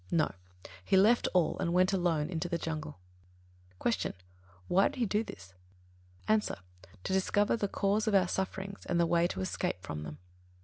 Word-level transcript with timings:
No. 0.09 0.33
He 0.83 0.97
left 0.97 1.27
all 1.31 1.59
and 1.59 1.73
went 1.73 1.93
alone 1.93 2.31
into 2.31 2.49
the 2.49 2.57
jungle. 2.57 2.97
27. 3.81 4.13
Q. 4.17 4.25
Why 4.67 4.87
did 4.87 4.95
he 4.95 5.05
do 5.05 5.23
this? 5.23 5.53
A. 6.27 6.39
To 6.41 7.13
discover 7.13 7.55
the 7.55 7.67
cause 7.67 8.07
of 8.07 8.15
our 8.15 8.27
sufferings 8.27 8.83
and 8.87 8.99
the 8.99 9.05
way 9.05 9.27
to 9.27 9.41
escape 9.41 9.83
from 9.83 10.01
them. 10.01 10.17